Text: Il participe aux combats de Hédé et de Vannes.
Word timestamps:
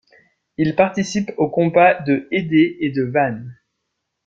Il 0.57 0.73
participe 0.75 1.31
aux 1.37 1.51
combats 1.51 1.93
de 1.93 2.27
Hédé 2.31 2.75
et 2.79 2.89
de 2.89 3.03
Vannes. 3.03 3.55